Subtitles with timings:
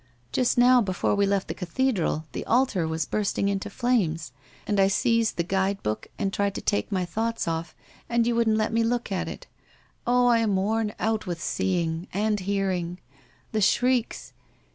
[0.31, 4.31] Just now before we left the cathedral, the altar was bursting into flames
[4.65, 7.75] and I seized the guide book and tried to take my thoughts off,
[8.09, 9.45] and you wouldn't let me look at it.
[10.07, 12.97] Oh, I am worn out with seeing— and hear ing!
[13.51, 14.33] The shrieks!